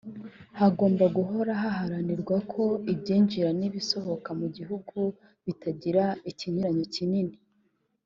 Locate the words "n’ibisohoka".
3.59-4.29